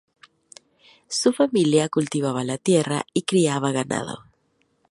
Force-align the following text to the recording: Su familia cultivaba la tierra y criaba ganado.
Su 1.09 1.31
familia 1.31 1.87
cultivaba 1.87 2.43
la 2.43 2.57
tierra 2.57 3.05
y 3.13 3.21
criaba 3.21 3.71
ganado. 3.71 4.23